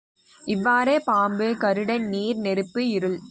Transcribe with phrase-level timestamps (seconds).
[0.45, 3.19] இவ்வாறே பாம்பு, கருடன், நீர், நெருப்பு, இருள்.